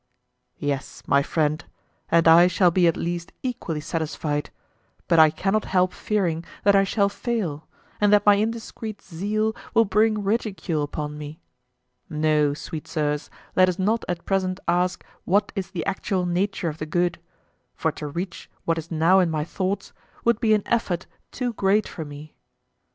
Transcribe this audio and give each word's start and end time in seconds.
Yes, 0.57 1.03
my 1.05 1.21
friend, 1.21 1.63
and 2.09 2.27
I 2.27 2.47
shall 2.47 2.71
be 2.71 2.87
at 2.87 2.97
least 2.97 3.33
equally 3.43 3.81
satisfied, 3.81 4.49
but 5.07 5.19
I 5.19 5.29
cannot 5.29 5.65
help 5.65 5.93
fearing 5.93 6.43
that 6.63 6.75
I 6.75 6.83
shall 6.83 7.07
fail, 7.07 7.67
and 7.99 8.11
that 8.11 8.25
my 8.25 8.33
indiscreet 8.37 8.99
zeal 9.03 9.55
will 9.75 9.85
bring 9.85 10.23
ridicule 10.23 10.81
upon 10.81 11.19
me. 11.19 11.39
No, 12.09 12.55
sweet 12.55 12.87
sirs, 12.87 13.29
let 13.55 13.69
us 13.69 13.77
not 13.77 14.03
at 14.09 14.25
present 14.25 14.59
ask 14.67 15.05
what 15.23 15.51
is 15.55 15.69
the 15.69 15.85
actual 15.85 16.25
nature 16.25 16.67
of 16.69 16.79
the 16.79 16.87
good, 16.87 17.19
for 17.75 17.91
to 17.91 18.07
reach 18.07 18.49
what 18.65 18.79
is 18.79 18.89
now 18.89 19.19
in 19.19 19.29
my 19.29 19.43
thoughts 19.43 19.93
would 20.25 20.39
be 20.39 20.55
an 20.55 20.63
effort 20.65 21.05
too 21.29 21.53
great 21.53 21.87
for 21.87 22.05
me. 22.05 22.35